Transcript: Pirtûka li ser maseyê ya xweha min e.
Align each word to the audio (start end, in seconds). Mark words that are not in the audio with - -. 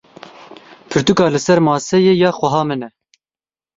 Pirtûka 0.89 1.25
li 1.33 1.39
ser 1.45 1.59
maseyê 1.65 2.13
ya 2.21 2.31
xweha 2.37 2.61
min 2.67 2.81
e. 2.87 2.89